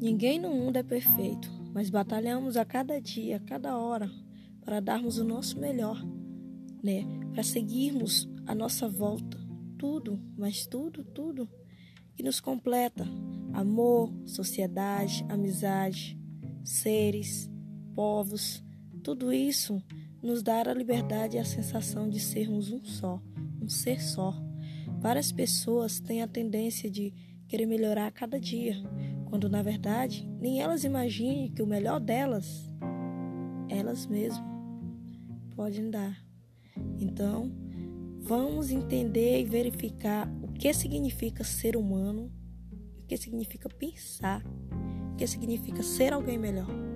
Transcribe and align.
Ninguém 0.00 0.40
no 0.40 0.48
mundo 0.48 0.76
é 0.76 0.82
perfeito, 0.82 1.50
mas 1.74 1.90
batalhamos 1.90 2.56
a 2.56 2.64
cada 2.64 2.98
dia, 2.98 3.36
a 3.36 3.40
cada 3.40 3.76
hora, 3.76 4.10
para 4.64 4.80
darmos 4.80 5.18
o 5.18 5.24
nosso 5.24 5.60
melhor, 5.60 6.02
né? 6.82 7.04
Para 7.32 7.42
seguirmos 7.42 8.26
a 8.46 8.54
nossa 8.54 8.88
volta, 8.88 9.38
tudo, 9.76 10.18
mas 10.38 10.66
tudo, 10.66 11.04
tudo 11.04 11.46
que 12.14 12.22
nos 12.22 12.40
completa: 12.40 13.06
amor, 13.52 14.10
sociedade, 14.24 15.22
amizade, 15.28 16.18
seres, 16.64 17.50
povos, 17.94 18.64
tudo 19.04 19.30
isso 19.30 19.82
nos 20.22 20.42
dá 20.42 20.62
a 20.62 20.74
liberdade 20.74 21.36
e 21.36 21.40
a 21.40 21.44
sensação 21.44 22.08
de 22.08 22.20
sermos 22.20 22.72
um 22.72 22.82
só, 22.84 23.22
um 23.60 23.68
ser 23.68 24.00
só. 24.00 24.34
Várias 24.98 25.30
pessoas 25.30 26.00
têm 26.00 26.22
a 26.22 26.28
tendência 26.28 26.90
de 26.90 27.12
querer 27.48 27.66
melhorar 27.66 28.06
a 28.06 28.12
cada 28.12 28.38
dia, 28.38 28.76
quando 29.30 29.48
na 29.48 29.62
verdade 29.62 30.28
nem 30.40 30.60
elas 30.60 30.82
imaginem 30.82 31.50
que 31.52 31.62
o 31.62 31.66
melhor 31.66 32.00
delas, 32.00 32.68
elas 33.68 34.06
mesmas, 34.06 34.44
podem 35.54 35.88
dar. 35.88 36.20
Então, 36.98 37.52
vamos 38.20 38.70
entender 38.70 39.40
e 39.40 39.44
verificar 39.44 40.28
o 40.42 40.48
que 40.48 40.72
significa 40.74 41.44
ser 41.44 41.76
humano, 41.76 42.30
o 42.98 43.06
que 43.06 43.16
significa 43.16 43.68
pensar, 43.68 44.44
o 45.12 45.16
que 45.16 45.26
significa 45.26 45.82
ser 45.82 46.12
alguém 46.12 46.36
melhor. 46.36 46.89